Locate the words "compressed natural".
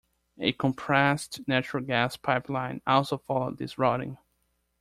0.53-1.83